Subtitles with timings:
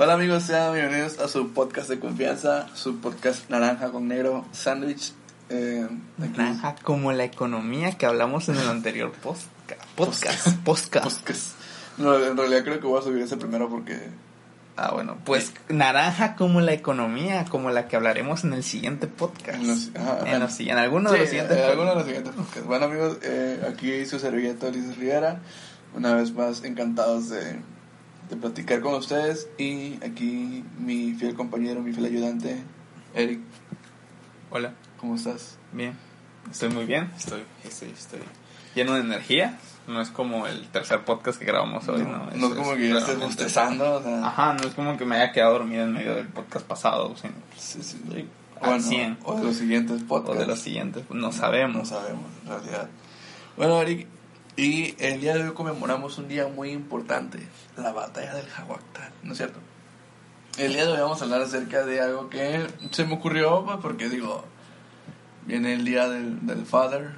[0.00, 5.12] Hola amigos, sean bienvenidos a su podcast de confianza, su podcast Naranja con Negro Sandwich.
[5.50, 10.48] Eh, Naranja como la economía que hablamos en el anterior posca- podcast.
[10.64, 11.04] Podcast.
[11.04, 11.52] Podcast.
[11.96, 13.98] No, en realidad creo que voy a subir ese primero porque...
[14.76, 19.58] Ah, bueno, pues naranja como la economía, como la que hablaremos en el siguiente podcast.
[19.60, 20.38] En los- ajá, en, ajá.
[20.38, 21.96] los si- en alguno de los siguientes en alguno de podcasts.
[21.96, 22.68] los siguientes podcasts.
[22.68, 25.40] Bueno amigos, eh, aquí su servilleta Ulises Rivera.
[25.96, 27.56] Una vez más encantados de,
[28.28, 29.48] de platicar con ustedes.
[29.58, 32.62] Y aquí mi fiel compañero, mi fiel ayudante,
[33.14, 33.40] Eric.
[34.50, 35.56] Hola, ¿Cómo estás?
[35.72, 35.94] bien.
[36.50, 38.20] Estoy muy bien, estoy, estoy, estoy
[38.74, 39.58] lleno de energía.
[39.86, 42.26] No es como el tercer podcast que grabamos hoy, ¿no?
[42.34, 43.94] no es como que estés realmente- bostezando.
[43.96, 46.66] O sea, Ajá, no es como que me haya quedado dormido en medio del podcast
[46.66, 47.98] pasado, sino Sí, sí.
[48.60, 49.18] Bueno, 100.
[49.24, 50.40] o de los siguientes o podcasts.
[50.40, 51.88] de los siguientes, no No sabemos.
[51.88, 52.88] sabemos, en realidad.
[53.56, 54.06] Bueno, Eric,
[54.58, 57.38] y el día de hoy conmemoramos un día muy importante,
[57.76, 59.60] la batalla del Jaguactal, ¿no es cierto?
[60.58, 63.76] El día de hoy vamos a hablar acerca de algo que se me ocurrió, pues,
[63.80, 64.44] porque digo,
[65.46, 67.12] viene el día del, del Father,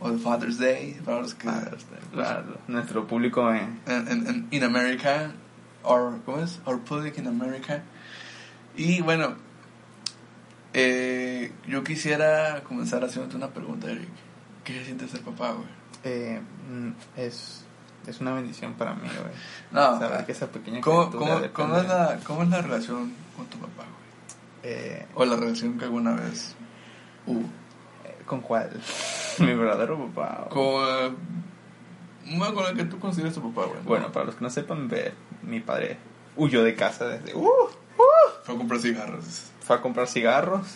[0.00, 1.48] o el Father's Day, para los que...
[2.12, 5.32] Claro, nuestro público en, en, en in America,
[5.82, 6.60] or, ¿cómo es?
[6.64, 7.82] Our public in America.
[8.76, 9.34] Y bueno,
[10.72, 14.10] eh, yo quisiera comenzar haciéndote una pregunta, Eric.
[14.62, 15.83] ¿Qué se siente ser papá, güey?
[16.04, 17.64] Eh, mm, es,
[18.06, 19.34] es una bendición para mí, güey.
[19.72, 23.46] No, Saber que esa pequeña ¿cómo, cómo, cómo es la, ¿cómo es la relación con
[23.46, 24.72] tu papá, güey?
[24.74, 26.54] eh, O la relación que alguna vez
[27.26, 27.40] hubo.
[28.04, 28.70] eh, ¿Con cuál?
[29.38, 30.48] Mi verdadero papá.
[30.50, 31.10] güey.
[31.10, 31.16] Con,
[32.38, 33.82] bueno, con el que tú consideras tu papá, güey.
[33.84, 34.90] Bueno, para los que no sepan,
[35.42, 35.98] mi padre
[36.36, 37.34] huyó de casa desde...
[37.34, 37.44] Uh,
[38.44, 39.24] Fue a comprar cigarros.
[39.60, 40.66] fue a comprar cigarros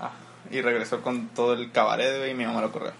[0.00, 0.10] ah,
[0.50, 2.92] y regresó con todo el cabaret, güey, y mi mamá lo corrió.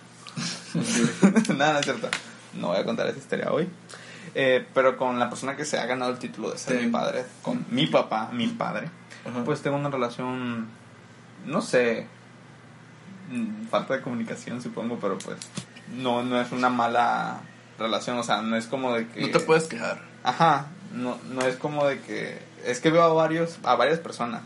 [1.56, 2.08] Nada, no es cierto.
[2.54, 3.68] No voy a contar esa historia hoy.
[4.34, 6.84] Eh, pero con la persona que se ha ganado el título de ser Sí.
[6.86, 8.88] mi padre, con mi papá, mi padre,
[9.28, 9.44] Ajá.
[9.44, 10.68] pues tengo una relación,
[11.46, 12.06] no sé,
[13.30, 15.36] mm, falta de comunicación supongo, pero pues
[15.96, 17.40] no, no es una mala
[17.78, 19.20] relación, o sea, no es como de que...
[19.22, 20.00] no te puedes quejar.
[20.22, 22.38] Ajá, no, no es como de que...
[22.64, 24.42] Es que veo a varios, a varias personas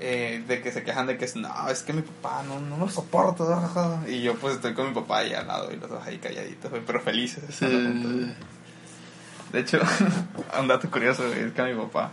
[0.00, 2.76] eh, de que se quejan de que es, no, es que mi papá no, no
[2.76, 3.46] lo soporto.
[3.46, 4.08] jajaja".
[4.08, 6.70] Y yo pues estoy con mi papá ahí al lado y los dos ahí calladitos,
[6.86, 7.60] pero felices.
[9.52, 9.80] De hecho,
[10.60, 12.10] un dato curioso es que a mi papá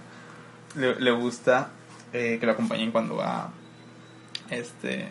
[0.75, 1.69] le, le gusta
[2.13, 3.51] eh, que lo acompañen cuando va
[4.49, 5.07] este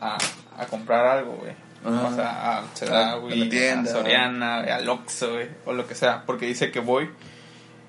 [0.00, 0.18] a,
[0.58, 1.52] a comprar algo, güey.
[1.84, 2.08] Ajá.
[2.08, 3.90] O sea, a tienda.
[3.90, 7.10] a Soriana, al Oxxo, güey, o lo que sea, porque dice que voy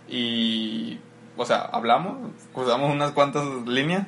[0.08, 1.00] y,
[1.38, 2.18] o sea, hablamos,
[2.54, 4.06] cruzamos unas cuantas líneas,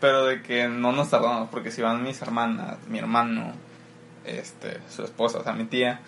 [0.00, 3.52] pero de que no nos tardamos, porque si van mis hermanas, mi hermano,
[4.24, 6.00] este, su esposa, o sea, mi tía,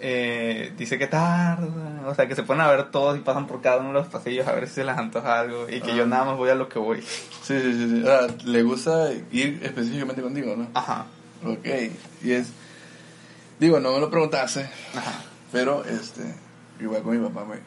[0.00, 3.62] eh, dice que tarda, o sea, que se ponen a ver todos y pasan por
[3.62, 6.02] cada uno de los pasillos a ver si se les antoja algo y que yo
[6.04, 6.06] Ah.
[6.06, 7.00] nada más voy a lo que voy.
[7.00, 7.88] Sí, sí, sí.
[7.90, 8.02] sí.
[8.02, 10.68] O sea, le gusta ir específicamente contigo, ¿no?
[10.74, 11.06] Ajá,
[11.44, 11.66] Ok.
[12.22, 12.48] Y es.
[13.58, 15.22] Digo, no me lo preguntaste, ajá.
[15.52, 16.34] pero este.
[16.78, 17.60] Igual con mi papá, güey.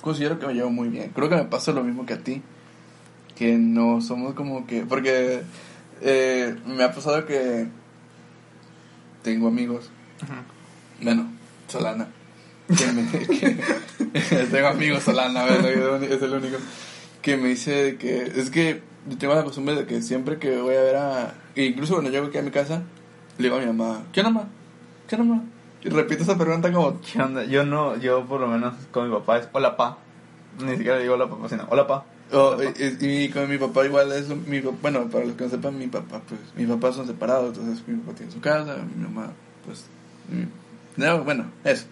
[0.00, 1.10] Considero que me llevo muy bien.
[1.14, 2.42] Creo que me pasa lo mismo que a ti.
[3.36, 4.82] Que no somos como que.
[4.86, 5.42] Porque
[6.00, 7.66] eh, me ha pasado que.
[9.22, 9.90] Tengo amigos.
[10.22, 10.42] Ajá.
[11.02, 11.30] Bueno,
[11.68, 12.08] Solana.
[12.76, 16.56] Que me, que- tengo amigos Solana, bueno, es el único.
[17.22, 18.22] Que me dice que.
[18.36, 21.34] Es que yo tengo la costumbre de que siempre que voy a ver a.
[21.54, 22.82] e Incluso cuando llego aquí a mi casa,
[23.38, 24.48] le digo a mi mamá: ¿Qué mamá?
[25.08, 25.42] ¿Qué mamá?
[25.84, 27.00] Y repito esa pregunta como.
[27.00, 27.44] ¿Qué onda?
[27.44, 29.98] Yo no, yo por lo menos con mi papá es hola pa.
[30.64, 32.04] Ni siquiera digo hola papá, sino hola pa.
[32.30, 32.80] Oh, Hola, pa.
[33.00, 35.86] y, y con mi papá igual es mi bueno para los que no sepan mi
[35.86, 39.32] papá pues mis papás son separados entonces mi papá tiene su casa mi mamá
[39.64, 39.86] pues
[40.98, 41.86] no, bueno eso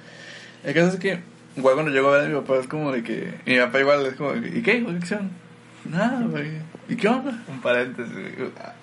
[0.62, 1.20] el caso es que
[1.56, 4.04] igual cuando llego a ver a mi papá es como de que mi papá igual
[4.04, 4.84] es como de que, ¿y qué?
[4.84, 5.30] ¿qué hicieron?
[5.86, 6.50] nada güey
[6.88, 7.42] ¿y qué onda?
[7.48, 8.12] Un paréntesis,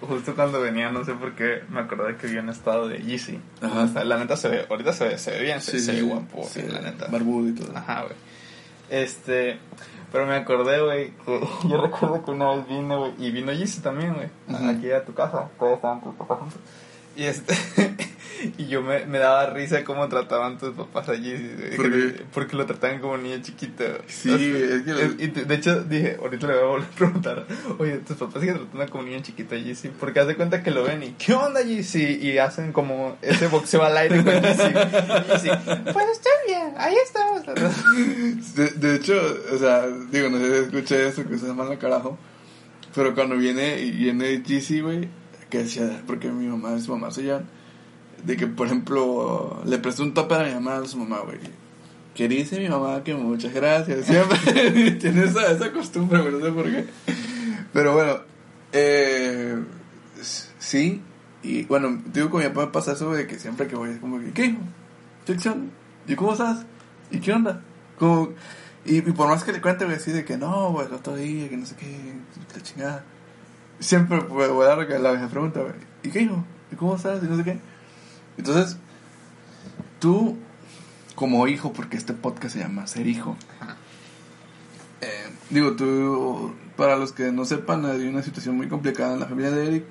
[0.02, 3.40] justo cuando venía, no sé por qué, me acordé que vi un estado de Yeezy.
[3.62, 4.04] Ajá.
[4.04, 5.98] La neta se ve, ahorita se ve, se ve bien, se, Sí, se sí, ve
[5.98, 6.04] sí.
[6.08, 7.08] guapo, la neta.
[7.08, 8.16] barbudo y todo Ajá, güey.
[8.90, 9.58] Este,
[10.12, 13.82] pero me acordé, güey, que yo recuerdo que una vez vine, güey, y vino Yeezy
[13.82, 14.30] también, güey,
[14.70, 16.60] aquí a tu casa, todos estaban tus papás juntos.
[17.16, 17.54] Y este,
[18.58, 21.76] y yo me, me daba risa cómo trataban tus papás a Yeezy, güey.
[21.76, 22.24] ¿Por qué?
[22.34, 23.84] Porque lo trataban como niño chiquito.
[24.08, 26.96] Sí, O sea, es que y de hecho dije, ahorita le voy a volver a
[26.96, 27.46] preguntar,
[27.80, 30.84] oye, tus papás siguen tratando como niño chiquito a Yeezy, porque hace cuenta que lo
[30.84, 32.20] ven y, ¿qué onda Yeezy?
[32.22, 34.34] Y hacen como ese boxeo al aire con.
[34.34, 35.50] Y Yeezy,
[35.94, 37.44] pues estoy bien, ahí estamos.
[38.56, 39.14] De, de hecho,
[39.54, 42.18] o sea, digo, no sé si escuché eso, que se manda carajo.
[42.94, 45.10] Pero cuando viene, viene GC, güey,
[45.50, 47.48] que decía, porque mi mamá y su mamá se llevan,
[48.24, 51.40] de que, por ejemplo, le prestó un topper a mi mamá a su mamá, güey.
[52.16, 54.06] que dice mi mamá que muchas gracias.
[54.06, 56.86] Siempre tiene esa, esa costumbre, güey, no sé por qué.
[57.74, 58.20] Pero bueno,
[58.72, 59.58] eh,
[60.60, 61.02] sí.
[61.42, 64.20] Y bueno, digo, con mi papá pasa eso de que siempre que voy es como
[64.20, 64.60] que, ¿qué hijo?
[65.26, 65.72] ¿Qué acción?
[66.08, 66.66] ¿Y cómo estás?
[67.12, 67.62] ¿Y qué onda?
[68.00, 68.30] Como,
[68.86, 71.50] y, por más que le cuente, güey, así de que no, güey, el otro día,
[71.50, 72.14] que no sé qué,
[72.56, 73.04] la chingada.
[73.80, 75.74] Siempre pues, voy a dar la misma pregunta, güey.
[76.04, 76.46] ¿Y qué hijo?
[76.72, 77.22] ¿Y cómo estás?
[77.24, 77.60] Y no sé qué.
[78.38, 78.78] Entonces,
[80.00, 80.38] tú,
[81.16, 83.38] como hijo, porque este podcast se llama Ser Hijo.
[83.60, 83.78] Ajá.
[85.02, 89.28] eh, digo, tú, para los que no sepan, hay una situación muy complicada en la
[89.28, 89.86] familia de Eric.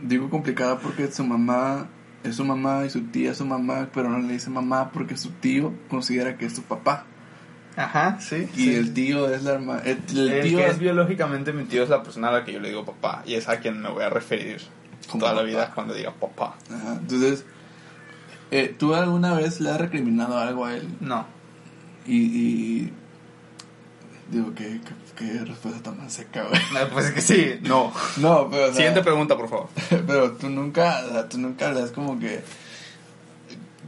[0.00, 1.88] Digo complicada porque su mamá
[2.22, 5.16] es su mamá y su tía es su mamá, pero no le dice mamá porque
[5.16, 7.04] su tío considera que es su papá.
[7.76, 8.48] Ajá, sí.
[8.54, 8.74] Y sí.
[8.74, 9.82] el tío es la hermana.
[9.84, 12.52] El, el El tío que es biológicamente mi tío es la persona a la que
[12.52, 14.60] yo le digo papá y es a quien me voy a referir
[15.18, 16.56] toda la vida cuando diga papá.
[16.70, 17.44] Ajá, Entonces,
[18.50, 20.88] eh, ¿tú alguna vez le has recriminado algo a él?
[21.00, 21.26] No.
[22.06, 22.16] Y.
[22.22, 22.92] y
[24.30, 24.80] digo, ¿qué,
[25.16, 26.60] qué, qué respuesta tan más seca, güey?
[26.92, 27.92] Pues es que sí, no.
[28.18, 28.64] No, pero.
[28.64, 29.68] o sea, Siguiente pregunta, por favor.
[30.06, 32.42] Pero tú nunca, o sea, tú nunca le das como que.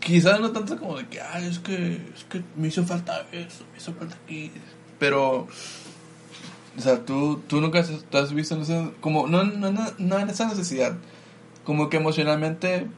[0.01, 3.65] Quizás no tanto como de que, ay, es que, es que me hizo falta eso,
[3.71, 4.51] me hizo falta aquí.
[4.99, 5.47] Pero,
[6.77, 9.87] o sea, tú, tú nunca has- te has visto en esa, como, no, no, no,
[9.99, 10.97] no en esa necesidad,
[11.65, 12.89] como que emocionalmente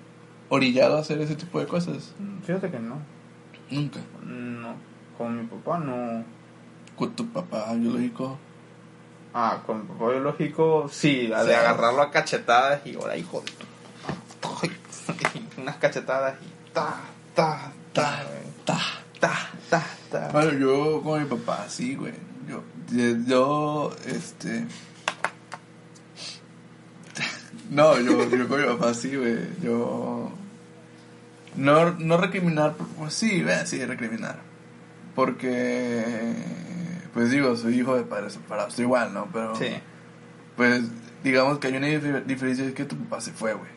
[0.49, 2.12] orillado a hacer ese tipo de cosas.
[2.44, 2.99] Fíjate que no.
[3.70, 4.00] Nunca.
[4.25, 4.75] No.
[5.17, 6.25] Con mi papá no.
[6.96, 8.38] Con tu papá biológico.
[9.32, 13.50] Ah, con mi papá biológico, sí, la de agarrarlo a cachetadas y ahora hijo de
[13.52, 13.67] tu.
[15.61, 17.00] Unas cachetadas y ta,
[17.35, 18.23] ta, ta,
[18.64, 18.79] Ta.
[19.19, 19.32] ta,
[19.70, 20.29] ta, ta.
[20.32, 22.14] Bueno, yo con mi papá, sí, güey.
[22.49, 22.62] Yo,
[23.26, 24.67] yo, este.
[27.70, 29.38] No, yo, yo con mi papá, sí, güey.
[29.62, 30.31] Yo.
[31.56, 34.37] No, no recriminar, pues sí, ve, sí, recriminar.
[35.14, 36.34] Porque.
[37.14, 39.28] Pues digo, soy hijo de padres separados, igual, ¿no?
[39.32, 39.55] Pero.
[39.56, 39.69] Sí.
[40.56, 40.82] Pues
[41.22, 43.70] digamos que hay una dif- diferencia, es que tu papá se fue, güey.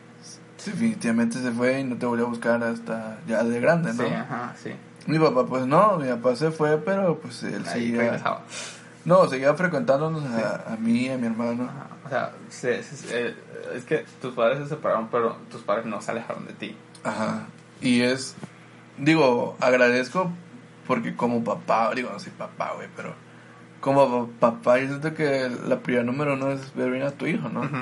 [0.64, 4.02] Definitivamente se fue y no te volvió a buscar hasta ya de grande, ¿no?
[4.06, 4.70] Sí, ajá, sí.
[5.06, 7.98] Mi papá, pues no, mi papá se fue, pero pues él Ahí seguía.
[8.02, 8.42] regresaba.
[9.04, 11.64] No, seguía frecuentándonos a, a mí, a mi hermano.
[11.64, 13.34] Ajá, O sea, se- se- eh,
[13.74, 16.74] es que tus padres se separaron, pero tus padres no se alejaron de ti.
[17.04, 17.46] Ajá.
[17.80, 18.34] Y es.
[18.96, 20.32] Digo, agradezco
[20.86, 23.14] porque como papá, digo, no soy papá, güey, pero.
[23.80, 27.26] Como pa- papá, yo siento que la prioridad número uno es ver bien a tu
[27.26, 27.60] hijo, ¿no?
[27.60, 27.76] Ujú.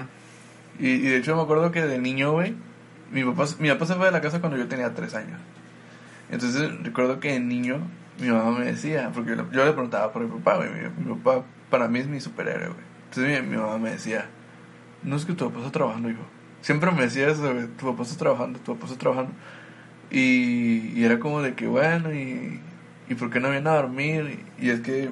[0.78, 2.54] Y, y de hecho me acuerdo que de niño, güey,
[3.10, 5.40] mi papá, mi papá se fue de la casa cuando yo tenía tres años.
[6.30, 7.78] Entonces recuerdo que de niño
[8.20, 11.04] mi mamá me decía, porque yo, le- yo le preguntaba por mi papá, güey, mi,
[11.04, 12.95] mi papá para mí es mi superhéroe, güey.
[13.08, 14.28] Entonces mi, mi mamá me decía,
[15.02, 16.22] no es que tu papá está trabajando, hijo.
[16.60, 17.42] Siempre me decía eso,
[17.78, 19.32] tu papá está trabajando, tu papá está trabajando.
[20.10, 22.60] Y, y era como de que, bueno, y,
[23.08, 24.44] y ¿por qué no viene a dormir?
[24.58, 25.10] Y, y es que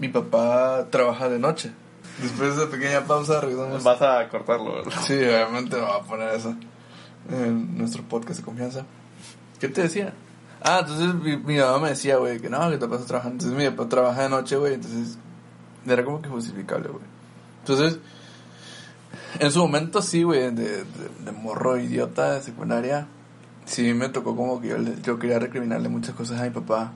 [0.00, 1.72] mi papá trabaja de noche.
[2.20, 3.84] Después de esa pequeña pausa, regresamos.
[3.84, 4.92] Vas a cortarlo, ¿verdad?
[5.06, 6.56] Sí, obviamente no va a poner eso
[7.30, 8.86] en nuestro podcast de confianza.
[9.60, 10.14] ¿Qué te decía?
[10.62, 13.44] Ah, entonces mi, mi mamá me decía, güey, que no, que te pasas trabajando.
[13.44, 15.18] Entonces mi papá trabaja de noche, güey, entonces
[15.92, 17.04] era como que justificable, güey.
[17.60, 17.98] Entonces,
[19.38, 20.84] en su momento sí, güey, de, de,
[21.24, 23.06] de morro idiota de secundaria,
[23.66, 26.92] sí me tocó como que yo, quería recriminarle muchas cosas a mi papá.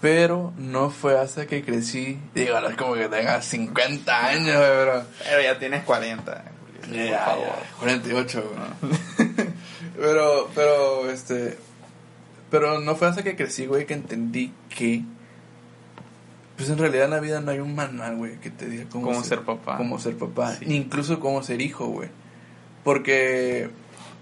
[0.00, 4.68] Pero no fue hasta que crecí, digo, no es como que tenga 50 años, güey,
[4.70, 5.02] pero...
[5.24, 6.44] Pero ya tienes 40,
[6.86, 7.46] Julio, Ya, por favor.
[7.46, 8.44] ya, 48,
[9.18, 9.30] güey.
[9.98, 11.58] pero, pero, este.
[12.50, 15.02] Pero no fue hasta que crecí, güey, que entendí que.
[16.60, 19.06] Pues en realidad en la vida no hay un manual, güey, que te diga cómo,
[19.06, 19.78] Cómo ser papá.
[19.78, 20.56] Cómo ser papá.
[20.56, 20.66] Sí.
[20.68, 22.10] Incluso cómo ser hijo, güey.
[22.84, 23.70] Porque,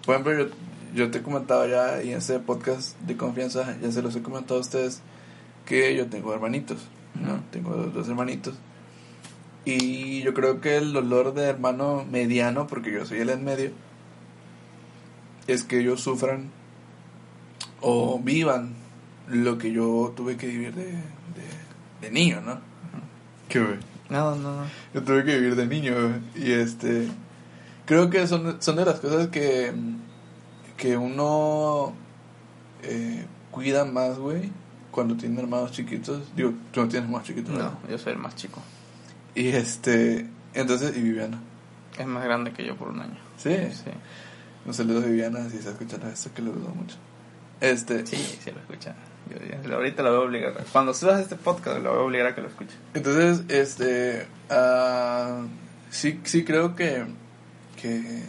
[0.06, 0.54] por ejemplo, yo,
[0.94, 4.22] yo te he comentado ya, y en este podcast de confianza, ya se los he
[4.22, 5.02] comentado a ustedes,
[5.66, 6.86] que yo tengo hermanitos,
[7.20, 7.42] ¿no?
[7.50, 8.54] Tengo dos, dos hermanitos.
[9.64, 13.72] Y yo creo que el dolor de hermano mediano, porque yo soy el en medio,
[15.48, 16.52] es que ellos sufran
[17.80, 18.74] o vivan
[19.26, 21.67] lo que yo tuve que vivir de, de,
[22.00, 22.60] de niño, ¿no?
[23.48, 23.78] ¿Qué, güey?
[24.10, 24.66] No, no, no.
[24.94, 26.46] Yo tuve que vivir de niño, güey.
[26.46, 27.08] Y este.
[27.86, 29.72] Creo que son, son de las cosas que.
[30.76, 31.94] que uno.
[32.82, 34.50] eh, cuida más, güey.
[34.90, 36.34] Cuando tiene hermanos chiquitos.
[36.34, 37.72] Digo, tú no tienes hermanos chiquitos, ¿verdad?
[37.84, 38.62] No, yo soy el más chico.
[39.34, 40.26] Y este.
[40.54, 41.38] Entonces, y Viviana.
[41.98, 43.18] Es más grande que yo por un año.
[43.36, 43.54] Sí.
[43.72, 43.90] Sí,
[44.66, 46.96] Un saludo a Viviana si está escuchando esto, que le dudo mucho.
[47.60, 48.06] Este.
[48.06, 48.94] sí, sí lo escucha.
[49.70, 50.64] Ahorita lo voy a obligar.
[50.72, 52.74] Cuando subas este podcast, lo voy a obligar a que lo escuche.
[52.94, 55.42] Entonces, este, ah,
[55.90, 57.04] sí, sí creo que,
[57.80, 58.22] que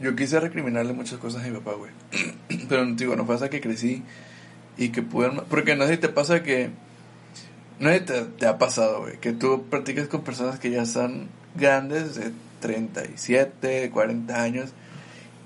[0.00, 1.92] yo quise recriminarle muchas cosas a mi papá, güey.
[2.68, 4.02] Pero, digo, no hasta que crecí
[4.76, 5.44] y que pudieron...
[5.48, 6.70] Porque no sé si te pasa que...
[7.78, 10.82] No sé si te, te ha pasado, güey, que tú practicas con personas que ya
[10.82, 14.72] están grandes, de 37, 40 años,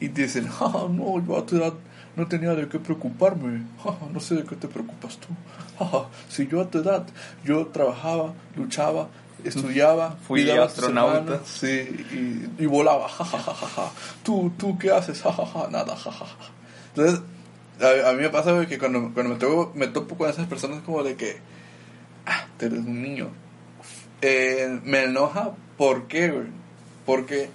[0.01, 1.75] y te dicen, ah, no, yo a tu edad
[2.17, 3.63] no tenía de qué preocuparme,
[4.13, 5.29] no sé de qué te preocupas tú,
[6.29, 7.07] si yo a tu edad,
[7.45, 9.09] yo trabajaba, luchaba,
[9.45, 11.41] estudiaba, Fui astronauta.
[11.45, 13.93] sí, y, y volaba, ja,
[14.23, 15.23] tú, tú, ¿qué haces?
[15.71, 15.97] Nada.
[16.95, 17.21] Entonces,
[17.81, 20.83] a, a mí me pasa, que cuando, cuando me, topo, me topo con esas personas
[20.83, 21.37] como de que,
[22.25, 23.29] ah, tú eres un niño,
[24.23, 26.33] eh, me enoja, ¿por qué?
[27.05, 27.51] Porque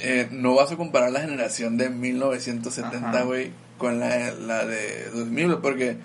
[0.00, 3.22] eh, no vas a comparar la generación de 1970, Ajá.
[3.22, 5.96] güey, con la, la de 2000, porque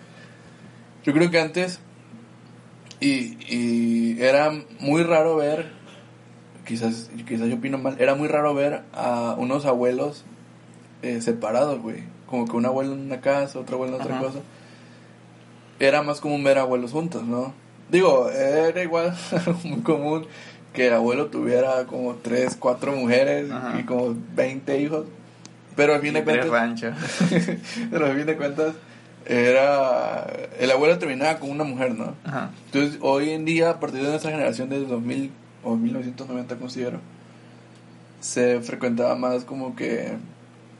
[1.03, 1.79] yo creo que antes,
[3.00, 5.71] y, y era muy raro ver,
[6.65, 10.23] quizás, quizás yo opino mal, era muy raro ver a unos abuelos
[11.01, 14.25] eh, separados, güey, como que un abuelo en una casa, otro abuelo en otra Ajá.
[14.25, 14.39] cosa.
[15.79, 17.53] Era más común ver abuelos juntos, ¿no?
[17.89, 19.13] Digo, era igual
[19.65, 20.25] muy común
[20.74, 23.80] que el abuelo tuviera como tres, cuatro mujeres Ajá.
[23.80, 25.06] y como 20 hijos.
[25.75, 26.96] Pero al fin de Y tres cuentas, ranchos.
[27.92, 28.74] pero al fin de cuentas,
[29.25, 30.25] era.
[30.60, 32.15] El abuelo terminaba con una mujer, ¿no?
[32.24, 32.51] Ajá.
[32.65, 35.32] Entonces, hoy en día, a partir de nuestra generación de 2000
[35.63, 37.00] o 1990, considero,
[38.20, 40.13] se frecuentaba más como que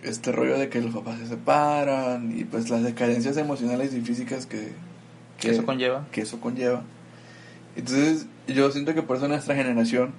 [0.04, 4.46] este rollo de que los papás se separan y pues las decadencias emocionales y físicas
[4.46, 4.74] que,
[5.40, 6.06] ¿Qué eso conlleva?
[6.12, 6.82] que eso conlleva.
[7.76, 10.12] Entonces, yo siento que por eso nuestra generación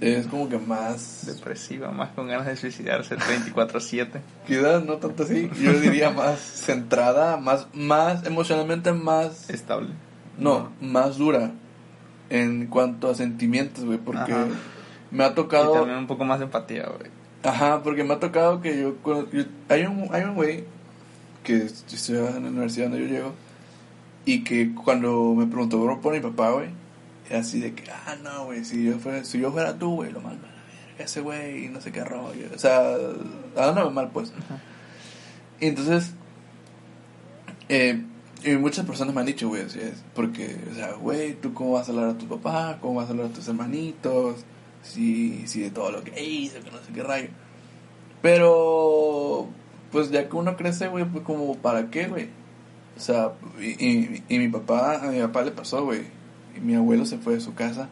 [0.00, 1.26] es como que más.
[1.26, 4.08] Depresiva, más con ganas de suicidarse 24-7.
[4.46, 9.50] Quizás no tanto así, yo diría más centrada, más, más emocionalmente más.
[9.50, 9.90] Estable.
[10.38, 11.50] No, más dura
[12.30, 14.46] en cuanto a sentimientos, güey, porque Ajá.
[15.10, 15.72] me ha Y tocado.
[15.72, 17.10] también un poco más de empatía, güey.
[17.42, 18.96] Ajá, porque me ha tocado que yo,
[19.32, 20.64] yo- hay un hay un güey
[21.44, 23.32] que estudia en la universidad donde yo llego
[24.28, 26.68] y que cuando me preguntó por, por mi papá, güey,
[27.30, 30.12] era así de que, ah, no, güey, si yo fuera, si yo fuera tú, güey,
[30.12, 32.46] lo mando a la verga, ese güey, y no sé qué rollo.
[32.54, 32.94] O sea,
[33.56, 34.34] hablándome mal, pues.
[34.36, 34.60] Ajá.
[35.60, 36.12] Y entonces,
[37.70, 38.04] eh,
[38.44, 41.72] y muchas personas me han dicho, güey, así es, porque, o sea, güey, ¿tú cómo
[41.72, 42.76] vas a hablar a tu papá?
[42.82, 44.44] ¿Cómo vas a hablar a tus hermanitos?
[44.82, 47.28] Si, si de todo lo que hizo, que no sé qué rayo.
[48.20, 49.48] Pero,
[49.90, 52.28] pues ya que uno crece, güey, pues como, ¿para qué, güey?
[52.98, 56.02] O sea, y, y, y mi papá, a mi papá le pasó, güey.
[56.56, 57.88] Y mi abuelo se fue de su casa.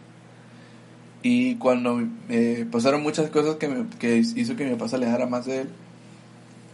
[1.23, 5.27] Y cuando eh, pasaron muchas cosas que, me- que hizo que mi papá se alejara
[5.27, 5.69] más de él,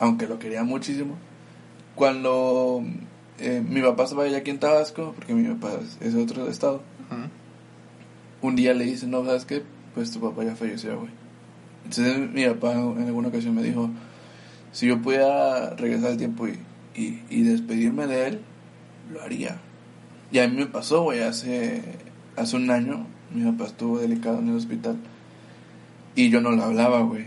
[0.01, 1.15] aunque lo quería muchísimo.
[1.95, 2.83] Cuando
[3.39, 6.83] eh, mi papá estaba allá aquí en Tabasco, porque mi papá es- de otro estado,
[7.11, 7.29] Ajá.
[8.41, 9.63] un día le dice, no, ¿sabes qué?
[9.95, 11.11] Pues tu papá ya falleció, güey.
[11.85, 13.91] Entonces mi papá en alguna ocasión me dijo,
[14.73, 16.59] si yo pudiera regresar al tiempo y,
[16.95, 18.41] y, y despedirme de él,
[19.13, 19.59] lo haría.
[20.31, 21.83] Y a mí me pasó, güey, hace,
[22.37, 24.97] hace un año, mi papá estuvo delicado en el hospital
[26.15, 27.27] y yo no lo hablaba, güey.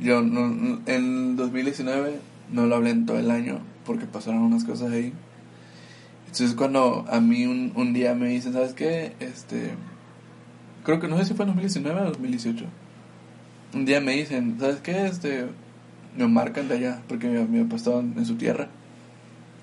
[0.00, 2.18] Yo no, en 2019
[2.52, 5.12] no lo hablé en todo el año porque pasaron unas cosas ahí.
[6.26, 9.12] Entonces cuando a mí un, un día me dicen, ¿sabes qué?
[9.20, 9.74] Este,
[10.82, 12.64] creo que no sé si fue en 2019 o 2018.
[13.74, 15.06] Un día me dicen, ¿sabes qué?
[15.06, 15.46] Este,
[16.16, 18.68] me marcan de allá porque mi, papá estaba en su tierra.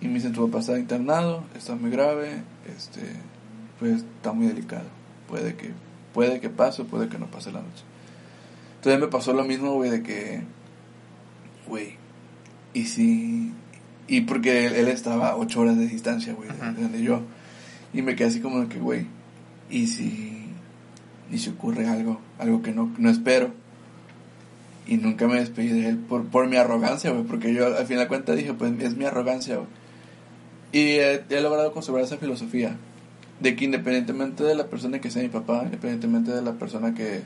[0.02, 2.42] Y me dicen, tu papá está internado, está muy grave,
[2.76, 3.02] este,
[3.80, 4.88] pues está muy delicado.
[5.28, 5.72] Puede que,
[6.14, 7.84] puede que pase puede que no pase la noche.
[8.78, 10.42] Entonces me pasó lo mismo, güey, de que,
[11.68, 11.98] güey,
[12.74, 13.54] y si,
[14.08, 17.22] y porque él, él estaba a ocho horas de distancia, güey, de donde yo.
[17.94, 19.06] Y me quedé así como de que, güey,
[19.70, 20.48] y si,
[21.32, 23.54] y si ocurre algo, algo que no, no espero.
[24.88, 28.06] Y nunca me despedí de él por, por mi arrogancia, güey, porque yo al final
[28.06, 29.68] de cuentas dije, pues es mi arrogancia, güey.
[30.72, 32.76] Y he, he logrado conservar esa filosofía
[33.40, 37.24] de que independientemente de la persona que sea mi papá, independientemente de la persona que,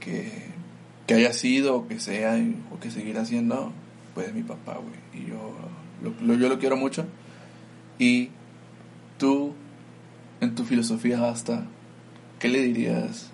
[0.00, 0.30] que,
[1.06, 2.36] que haya sido o que sea
[2.70, 3.72] o que seguirá siendo,
[4.14, 5.22] pues es mi papá, güey.
[5.24, 5.54] Y yo
[6.02, 7.04] lo, lo- yo lo quiero mucho.
[7.98, 8.30] Y
[9.18, 9.54] tú,
[10.40, 11.64] en tu filosofía hasta,
[12.38, 13.30] ¿qué le dirías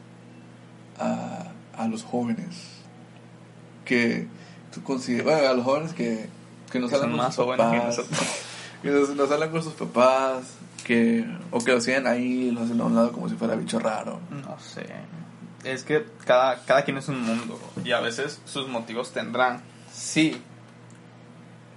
[0.98, 2.48] a, a los jóvenes?
[3.84, 4.26] Que
[4.74, 6.26] tú consideras, bueno, a los jóvenes que,
[6.70, 8.20] que no salen más jóvenes que nosotros.
[8.82, 10.54] Que no, no salen con sus papás,
[10.84, 13.78] que, o que lo siguen ahí, lo hacen a un lado como si fuera bicho
[13.78, 14.20] raro.
[14.30, 14.86] No sé.
[15.64, 19.60] Es que cada, cada quien es un mundo y a veces sus motivos tendrán.
[19.92, 20.40] Sí.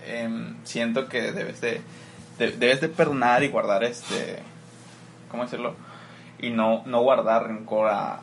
[0.05, 1.81] Em, siento que debes de,
[2.39, 4.39] de- debes de perdonar y guardar este,
[5.29, 5.75] ¿cómo decirlo?
[6.39, 8.19] Y no, no guardar rencor a,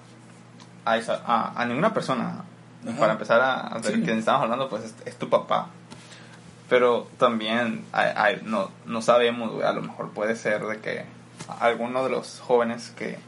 [0.85, 2.45] a, esa, a, a ninguna persona.
[2.89, 2.99] Ajá.
[2.99, 4.03] Para empezar a, a ver Sí.
[4.03, 5.69] quién estamos hablando, pues es, es tu papá.
[6.69, 11.05] Pero también hay, hay- no, no sabemos, güey, a lo mejor puede ser de que
[11.61, 13.19] alguno de los jóvenes que,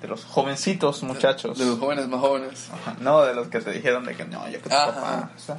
[0.00, 2.70] de los jovencitos muchachos, De los jóvenes más jóvenes.
[2.72, 4.94] Ajá, no de los que te dijeron de que no, yo que tu Ajá.
[4.94, 5.58] papá, o sea,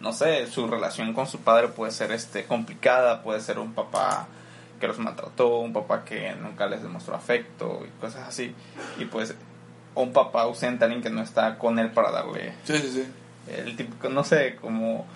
[0.00, 4.26] no sé, su relación con su padre puede ser este complicada, puede ser un papá
[4.78, 8.54] que los maltrató, un papá que nunca les demostró afecto y cosas así,
[8.98, 9.34] y pues
[9.94, 13.06] o un papá ausente, alguien que no está con él para darle Sí, sí, sí.
[13.56, 15.06] el típico, no sé, como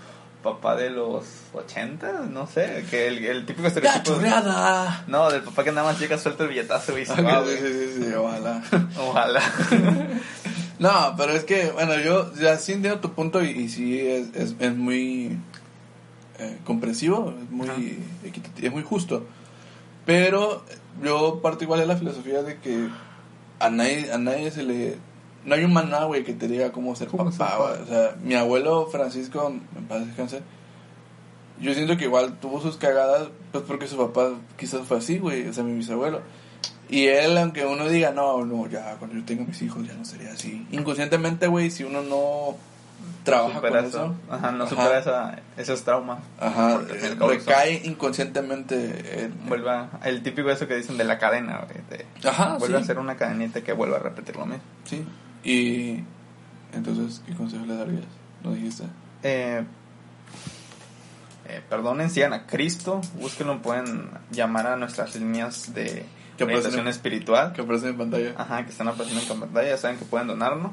[0.43, 4.05] papá de los 80, no sé, que el, el típico ¡Ya, estereotipo.
[4.05, 5.05] chorreada!
[5.09, 7.73] No, del papá que nada más llega, suelta el billetazo y se va, sí, sí,
[7.97, 8.63] sí, sí, ojalá.
[8.99, 9.43] Ojalá.
[10.79, 14.29] No, pero es que, bueno, yo ya sí entiendo tu punto y, y sí es,
[14.33, 15.37] es, es muy
[16.39, 17.99] eh, comprensivo, es muy,
[18.63, 19.27] es muy justo.
[20.07, 20.63] Pero
[21.03, 22.89] yo parto igual de la filosofía de que
[23.59, 24.99] a nadie, a nadie se le...
[25.49, 27.83] No hay un manual, güey, que te diga cómo ser ¿Cómo papá, ser güey.
[27.83, 30.43] O sea, mi abuelo Francisco, en paz descanse,
[31.61, 35.49] yo siento que igual tuvo sus cagadas, pues porque su papá quizás fue así, güey,
[35.49, 36.21] o sea, mi bisabuelo.
[36.89, 40.05] Y él, aunque uno diga, no, no, ya cuando yo tenga mis hijos ya no
[40.05, 40.67] sería así.
[40.71, 42.57] Inconscientemente, güey, si uno no
[43.25, 44.71] trabaja supera con eso, Ajá, no Ajá.
[44.71, 46.21] supera esa, esos traumas.
[46.41, 49.49] ajá, eh, recae inconscientemente en...
[49.49, 52.83] Vuelva, el típico eso que dicen de la cadena, güey, Ajá, vuelve sí.
[52.85, 54.63] a ser una cadenita que vuelva a repetir lo mismo.
[54.85, 55.05] Sí.
[55.45, 56.05] Y
[56.73, 58.05] entonces, ¿qué consejo le darías?
[58.43, 58.85] ¿No dijiste?
[59.23, 59.65] Eh,
[61.49, 66.05] eh, perdonen, sigan a Cristo, búsquenlo, pueden llamar a nuestras líneas de
[66.37, 67.53] Que orientación aparecen- espiritual.
[67.53, 68.35] Que aparece en pantalla.
[68.37, 70.73] Ajá, que están apareciendo en pantalla, saben que pueden donarnos.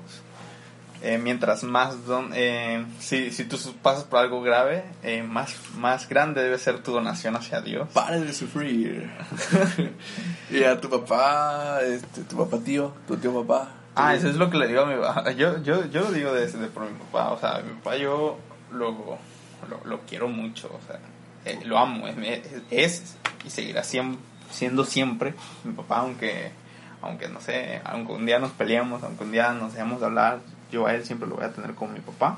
[1.02, 6.10] Eh, mientras más don, eh, si, si tú pasas por algo grave, eh, más, más
[6.10, 7.88] grande debe ser tu donación hacia Dios.
[7.94, 9.12] Pare de sufrir.
[10.50, 13.70] y a tu papá, este, tu papá tío, tu tío papá.
[13.96, 15.32] Ah, eso es lo que le digo a mi papá.
[15.32, 17.32] Yo, yo, yo lo digo de, de por mi papá.
[17.32, 18.38] O sea, mi papá yo
[18.72, 18.92] lo,
[19.70, 20.68] lo, lo quiero mucho.
[20.68, 21.00] O sea,
[21.46, 22.08] eh, lo amo.
[22.08, 22.18] Es,
[22.72, 24.18] es, y seguirá siem-
[24.52, 25.34] siendo siempre
[25.64, 26.52] mi papá, aunque,
[27.02, 30.40] aunque no sé, aunque un día nos peleemos, aunque un día nos dejemos de hablar,
[30.72, 32.38] yo a él siempre lo voy a tener como mi papá.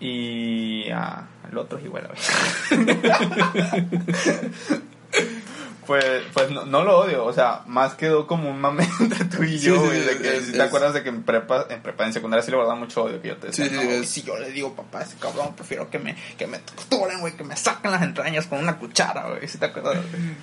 [0.00, 2.10] Y ah, el otro es igual a
[5.86, 9.42] Pues, pues no, no lo odio, o sea, más quedó como un mame entre tú
[9.42, 11.24] y Sí, yo, sí, sí, de que es- si te es- acuerdas de que en
[11.24, 13.70] prepa, en prepa, en secundaria sí le guardaba mucho odio, que yo te decía, Sí,
[13.70, 16.58] sí, no, es- si yo le digo papá, ese cabrón, prefiero que me, que me
[16.60, 19.98] torturen, güey, que me saquen las entrañas con una cuchara, güey, si te acuerdas.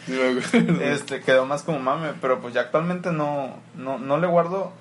[0.05, 0.81] Sí, me acuerdo.
[0.83, 4.73] este, quedó más como mame, pero pues ya actualmente no, no, no le guardo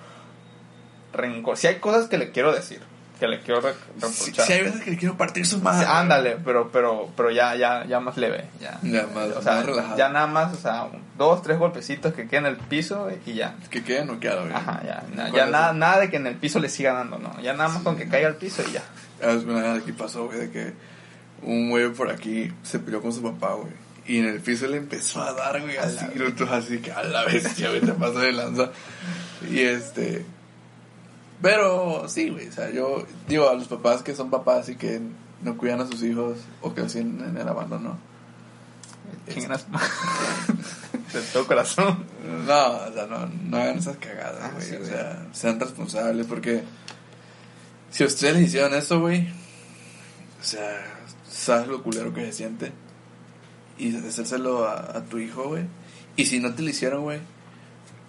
[1.13, 1.57] rencor.
[1.57, 2.81] Si hay cosas que le quiero decir,
[3.19, 4.47] que le quiero re- Sí, reprochar.
[4.47, 5.87] sí hay veces que le quiero partir su Sí, madre.
[5.89, 8.79] ándale, pero, pero, pero ya, ya, ya más leve, ya.
[8.83, 9.97] Ya más, o sea, más relajado.
[9.99, 13.57] ya nada más, o sea, dos, tres golpecitos que queden en el piso y ya.
[13.71, 14.53] Que quede noqueado, güey.
[14.55, 15.03] Ajá, ya.
[15.15, 17.41] na- ya nada, nada de que en el piso le siga dando, no.
[17.43, 18.83] Ya nada más con que caiga al piso y ya.
[19.23, 20.73] Ah, es Una vez aquí pasó, güey, de que
[21.43, 23.73] un güey por aquí se peleó con su papá, güey.
[24.07, 27.25] Y en el piso le empezó a dar, güey, así, nosotros así que a la
[27.25, 28.71] bestia, güey, te pasó de lanza.
[29.51, 30.25] Y este.
[31.41, 35.01] Pero sí, güey, o sea, yo digo a los papás que son papás y que
[35.43, 37.97] no cuidan a sus hijos o que siguen en el abandono.
[39.29, 39.41] Su-
[41.13, 42.05] De todo corazón.
[42.47, 44.67] No, o sea, no, no hagan esas cagadas, Ah, güey.
[44.67, 46.63] sí, o sea, sean responsables porque
[47.91, 49.29] si ustedes le hicieron eso, güey,
[50.41, 50.85] o sea,
[51.31, 52.73] sabes lo culero que se siente
[53.79, 55.65] y hacérselo a, a tu hijo, güey.
[56.17, 57.21] Y si no te lo hicieron, güey,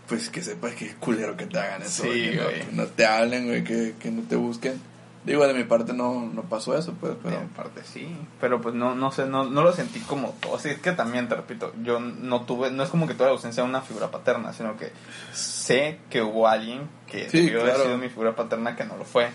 [0.10, 2.30] pues que sepas que es culero que te hagan eso, Sí, güey.
[2.32, 4.82] Que, no- que no te hablen, güey, que, que no te busquen.
[5.26, 7.36] Digo, de mi parte no, no pasó eso, pues, pero...
[7.36, 8.08] Pero en parte sí.
[8.40, 10.56] Pero pues no, no sé, no, no lo sentí como todo.
[10.56, 13.34] Así es que también, te repito, yo no tuve, no es como que tuve la
[13.34, 14.92] ausencia de una figura paterna, sino que
[15.34, 17.84] sé que hubo alguien que Sí, debió haber claro.
[17.90, 19.28] sido mi figura paterna que no lo fue.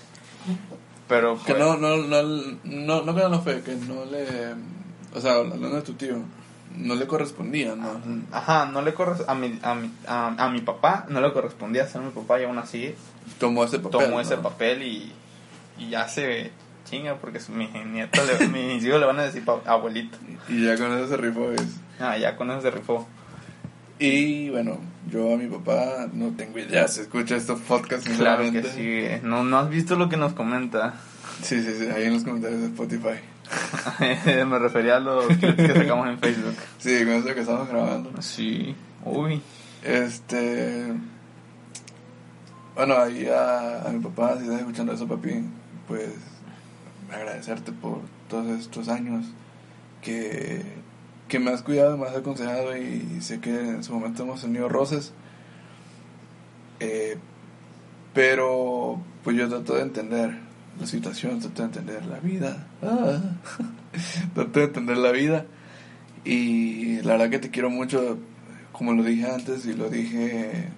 [1.07, 2.23] Pero Que pues, no, no, no,
[2.65, 4.55] no, no que no lo fue, que no le...
[5.15, 6.17] O sea, hablando de tu tío,
[6.77, 8.01] no le correspondía, ¿no?
[8.33, 11.87] Ajá, no le corres a mi, a mi, a, a mi papá, no le correspondía
[11.87, 12.95] ser mi papá y aún así
[13.39, 14.01] Tomó ese papel.
[14.01, 14.21] tomó ¿no?
[14.21, 15.13] ese papel y,
[15.79, 16.51] y ya se
[16.89, 20.19] chinga porque mis nietos, le- mis hijos le van a decir abuelito.
[20.49, 21.51] Y ya con eso se rifó.
[21.53, 23.07] es- Ah, ya con eso se rifó.
[23.99, 28.63] Y bueno, yo a mi papá no tengo idea, se escucha estos podcasts Claro que
[28.65, 29.21] sí.
[29.27, 30.95] No, no has visto lo que nos comenta.
[31.43, 33.21] Sí, sí, sí, ahí en los comentarios de Spotify.
[34.47, 36.55] Me refería a los clips que sacamos en Facebook.
[36.79, 38.23] Sí, con eso que estamos grabando.
[38.23, 38.75] Sí.
[39.05, 39.41] Uy.
[39.83, 40.93] Este.
[42.75, 45.45] Bueno, ahí a, a mi papá, si estás escuchando eso, papi,
[45.87, 46.11] pues
[47.13, 49.27] agradecerte por todos estos años
[50.03, 50.63] que,
[51.29, 54.69] que me has cuidado, me has aconsejado y sé que en su momento hemos tenido
[54.69, 55.13] roces.
[56.81, 57.17] Eh,
[58.13, 60.39] pero pues yo trato de entender
[60.79, 62.67] la situación, trato de entender la vida.
[62.83, 63.21] Ah,
[64.35, 65.47] de entender la vida.
[66.25, 68.19] Y la verdad que te quiero mucho,
[68.73, 70.69] como lo dije antes y lo dije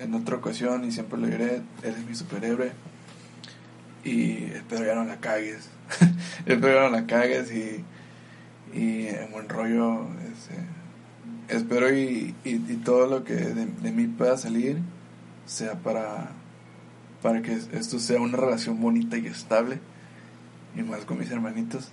[0.00, 2.72] en otra ocasión y siempre lo diré, eres mi superhéroe.
[4.04, 5.68] Y espero ya no la cagues.
[6.46, 7.84] espero ya no la cagues y,
[8.76, 10.06] y en buen rollo.
[10.32, 14.78] Este, espero y, y, y todo lo que de, de mí pueda salir
[15.46, 16.30] sea para
[17.22, 19.78] para que esto sea una relación bonita y estable,
[20.76, 21.90] y más con mis hermanitos.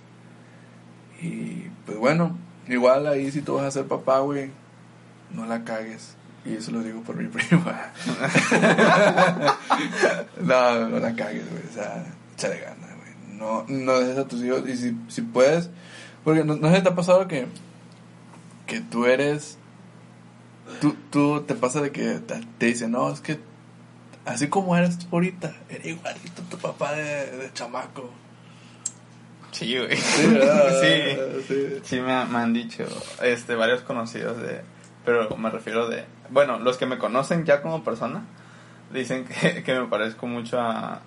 [1.20, 2.36] Y pues bueno,
[2.68, 4.50] igual ahí si tú vas a ser papá, güey,
[5.34, 6.14] no la cagues.
[6.44, 7.92] Y eso lo digo por mi prima.
[10.40, 11.62] no, no la cagues, güey.
[11.68, 13.38] O sea, échale ganas, güey.
[13.38, 14.68] No, no dejes a tus hijos.
[14.68, 15.70] Y si, si puedes,
[16.24, 17.46] porque no, no sé te ha pasado que,
[18.66, 19.58] que tú eres.
[20.80, 23.40] Tú, tú te pasa de que te, te dicen, no, es que
[24.28, 28.10] así como eres tú ahorita, era igualito tu papá de, de chamaco.
[29.50, 29.96] Sí, güey.
[29.96, 30.80] Sí, ¿verdad?
[30.80, 31.42] sí.
[31.48, 31.80] sí.
[31.82, 32.84] Sí, me, me han dicho
[33.22, 34.60] este, varios conocidos de...
[35.04, 36.04] Pero me refiero de...
[36.30, 38.24] Bueno, los que me conocen ya como persona
[38.92, 41.00] dicen que, que me parezco mucho a,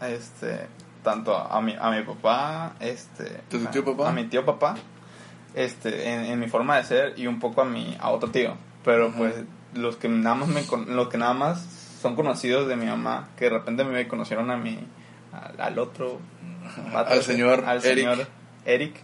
[0.00, 0.66] a este...
[1.04, 3.42] Tanto a mi, a mi papá, este...
[3.48, 4.08] ¿Tu a- tío papá?
[4.08, 4.74] A mi tío papá,
[5.54, 8.56] este, en, en mi forma de ser y un poco a mi, a otro tío.
[8.84, 9.16] Pero Ajá.
[9.16, 9.34] pues
[9.74, 11.64] los que nada más me, los que nada más
[12.06, 14.78] son conocidos de mi mamá, que de repente me conocieron a mi,
[15.32, 16.20] al, al otro
[16.92, 17.98] vato Al señor al Eric.
[17.98, 18.26] señor
[18.64, 18.94] Eric.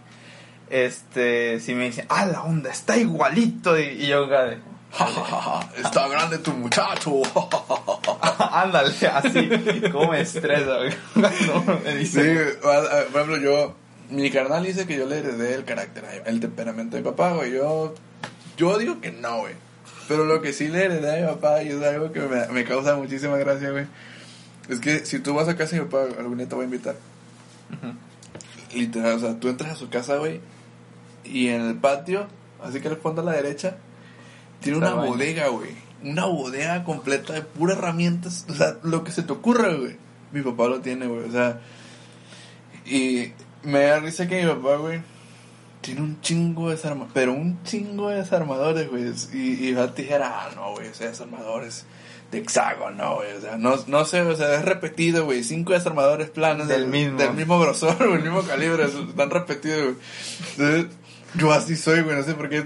[0.70, 3.76] Este, si me dicen, ah, la onda, está igualito.
[3.76, 4.58] Y, y yo, de,
[5.84, 7.22] Está grande tu muchacho.
[8.38, 9.50] ándale, así,
[9.90, 10.78] como me estresa,
[12.04, 12.20] sí,
[12.62, 13.74] por ejemplo, yo,
[14.10, 17.52] mi carnal dice que yo le heredé el carácter, el temperamento de mi papá, güey.
[17.52, 17.94] Yo,
[18.56, 19.54] yo digo que no, güey.
[20.08, 22.64] Pero lo que sí le heredé a mi papá y es algo que me, me
[22.64, 23.86] causa muchísima gracia, güey.
[24.68, 26.66] Es que si tú vas a casa de mi papá, algún día te voy a
[26.66, 26.96] invitar.
[28.74, 30.40] Literal, o sea, tú entras a su casa, güey,
[31.24, 32.26] y en el patio,
[32.62, 33.76] así que le fondo a la derecha,
[34.60, 35.12] tiene Está una baño.
[35.12, 35.70] bodega, güey.
[36.02, 39.96] Una bodega completa de puras herramientas, o sea, lo que se te ocurra, güey.
[40.32, 41.60] Mi papá lo tiene, güey, o sea.
[42.86, 45.02] Y me da risa que mi papá, güey,
[45.82, 49.12] tiene un chingo de desarmadores, pero un chingo de desarmadores, güey.
[49.34, 51.84] Y, y te dijera, ah, no, güey, o sea, desarmadores
[52.30, 56.30] de hexágono, güey, o sea, no, no sé, o sea, es repetido, güey, cinco desarmadores
[56.30, 57.18] planos Del mismo.
[57.18, 59.96] del mismo grosor, güey, el mismo calibre, están repetidos, güey.
[60.56, 60.86] Entonces,
[61.34, 62.64] yo así soy, güey, no sé por qué.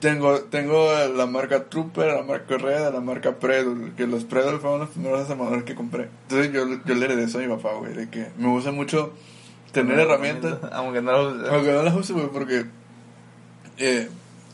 [0.00, 4.80] Tengo, tengo la marca Trooper, la marca Red, la marca Predol, que los Predol fueron
[4.80, 6.08] los primeros desarmadores que compré.
[6.28, 9.12] Entonces yo, yo le heredé eso a mi papá, güey, de que me gusta mucho
[9.72, 10.58] tener herramientas.
[10.72, 12.64] Aunque no lo Aunque no las use, güey, porque.
[13.78, 14.08] Eh,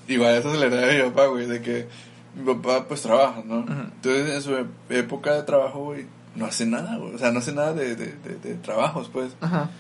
[0.09, 1.89] igual eso se le da a mi papá, güey, de que
[2.35, 3.61] mi papá pues trabaja, ¿no?
[3.61, 7.15] Entonces en su e- época de trabajo, güey, no hace nada, güey.
[7.15, 9.33] O sea, no hace nada de, de, de, de trabajos, pues.
[9.41, 9.71] Ajá.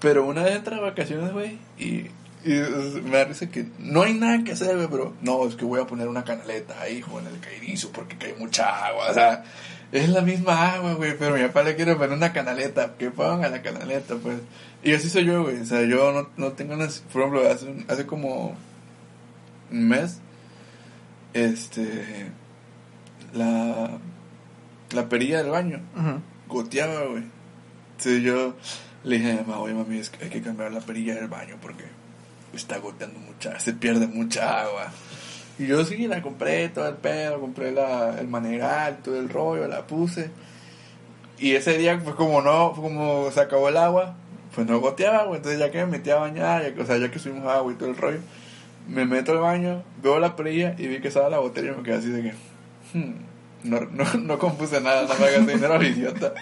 [0.00, 2.06] Pero una vez entra de vacaciones, güey, y,
[2.44, 5.54] y es- me da risa que no hay nada que hacer, güey, pero no, es
[5.56, 9.10] que voy a poner una canaleta ahí, hijo, en el cairizo, porque cae mucha agua,
[9.10, 9.44] o sea,
[9.92, 13.48] es la misma agua, güey, pero mi papá le quiere poner una canaleta, que ponga
[13.48, 14.38] la canaleta, pues.
[14.82, 17.72] Y así soy yo, güey, o sea, yo no, no tengo unas, por ejemplo, hace,
[17.88, 18.56] hace como
[19.70, 20.20] un mes,
[21.32, 22.30] este,
[23.34, 23.98] la,
[24.92, 25.80] la perilla del baño,
[26.48, 27.24] goteaba, güey.
[27.92, 28.56] Entonces yo
[29.04, 31.28] le dije a mi mamá, oye mami, es que hay que cambiar la perilla del
[31.28, 31.84] baño porque
[32.56, 34.92] está goteando mucha, se pierde mucha agua.
[35.58, 39.68] Y yo sí, la compré, todo el pedo, compré la, el maneral, todo el rollo,
[39.68, 40.30] la puse.
[41.38, 44.16] Y ese día, pues como no, como se acabó el agua,
[44.54, 45.36] pues no goteaba, güey.
[45.36, 47.76] Entonces ya que me metí a bañar, ya o sea, ya que subimos agua y
[47.76, 48.18] todo el rollo,
[48.88, 51.82] me meto al baño, veo la perilla y vi que estaba la botella y me
[51.82, 53.14] quedé así de que, hmm,
[53.64, 56.34] no, no, no compuse nada, no me gasté dinero al idiota.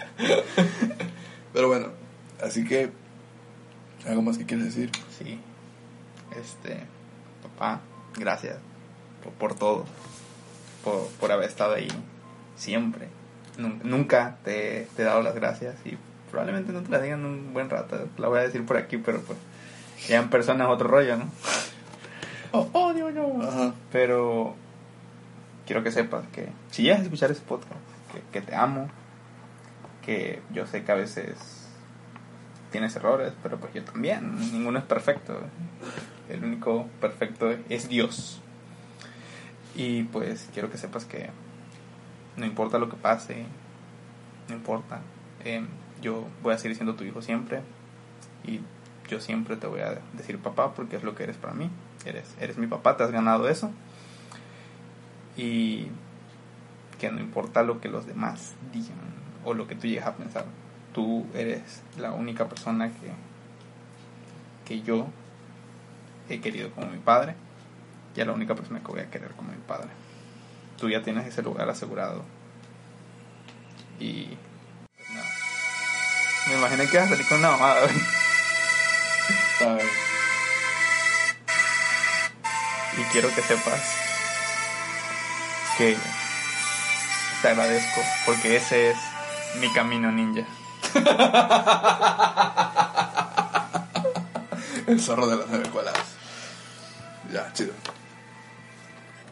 [1.53, 1.87] Pero bueno,
[2.43, 2.89] así que,
[4.07, 4.89] ¿algo más que quieres decir?
[5.17, 5.39] Sí.
[6.39, 6.77] Este,
[7.43, 7.81] papá,
[8.17, 8.57] gracias
[9.23, 9.85] por, por todo.
[10.83, 11.87] Por, por haber estado ahí
[12.55, 13.07] siempre.
[13.57, 15.97] Nun- Nunca te, te he dado las gracias y
[16.31, 18.07] probablemente no te las digan en un buen rato.
[18.17, 19.37] La voy a decir por aquí, pero pues
[20.07, 21.25] ya en persona es otro rollo, ¿no?
[22.55, 23.41] Oh, oh, Dios, yo.
[23.41, 23.73] Ajá.
[23.91, 24.53] Pero
[25.65, 27.73] quiero que sepas que si llegas a escuchar ese podcast,
[28.11, 28.89] que, que te amo,
[30.05, 31.35] que yo sé que a veces
[32.73, 35.39] tienes errores, pero pues yo también, ninguno es perfecto.
[36.27, 38.41] El único perfecto es Dios.
[39.75, 41.29] Y pues quiero que sepas que
[42.35, 43.45] no importa lo que pase,
[44.49, 45.01] no importa,
[45.45, 45.63] eh,
[46.01, 47.61] yo voy a seguir siendo tu hijo siempre
[48.43, 48.59] y
[49.07, 51.69] yo siempre te voy a decir papá porque es lo que eres para mí.
[52.05, 53.71] Eres, eres mi papá, te has ganado eso.
[55.37, 55.89] Y
[56.99, 58.97] que no importa lo que los demás digan
[59.45, 60.45] o lo que tú llegues a pensar.
[60.93, 63.11] Tú eres la única persona que,
[64.65, 65.07] que yo
[66.29, 67.35] he querido como mi padre
[68.15, 69.89] y a la única persona que voy a querer como mi padre.
[70.77, 72.23] Tú ya tienes ese lugar asegurado.
[73.99, 74.37] Y
[74.97, 75.29] pues nada.
[76.47, 77.87] Me imaginé que ibas a salir con una mamada.
[79.59, 79.85] ¿Sabes?
[82.97, 83.81] Y quiero que sepas
[85.77, 85.97] que
[87.41, 88.97] te agradezco porque ese es
[89.59, 90.45] mi camino ninja.
[94.87, 95.93] El zorro de las nueve colas.
[97.31, 97.71] Ya, chido.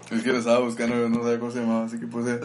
[0.10, 2.40] Es que lo estaba buscando, no sabía cómo se llamaba, así que puse.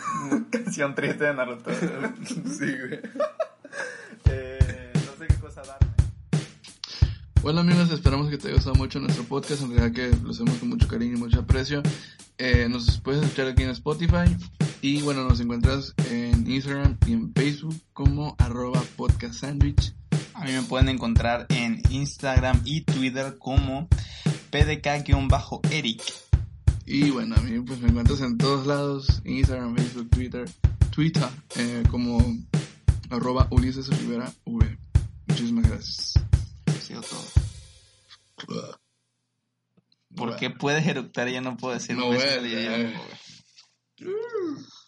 [0.50, 1.70] Canción triste de Naruto.
[2.24, 3.00] sí, güey.
[4.24, 5.92] Eh, no sé qué cosa darme.
[7.42, 10.56] Bueno amigos, esperamos que te haya gustado mucho nuestro podcast, en realidad que lo hacemos
[10.56, 11.82] con mucho cariño y mucho aprecio.
[12.38, 14.36] Eh, nos puedes escuchar aquí en Spotify
[14.82, 19.94] y bueno, nos encuentras en Instagram y en Facebook como arroba podcast sandwich.
[20.34, 23.88] A mí me pueden encontrar en Instagram y Twitter como
[24.50, 26.02] PDK-Eric.
[26.84, 30.50] Y bueno, a mí pues me encuentras en todos lados, Instagram, Facebook, Twitter,
[30.90, 32.18] Twitter, eh, como
[33.08, 34.78] arroba Ulises Rivera V.
[35.28, 36.14] Muchísimas gracias.
[36.66, 38.80] Ha sido todo.
[40.16, 42.10] ¿Por qué puedes eructar y yo no puedo decir No,
[44.04, 44.81] un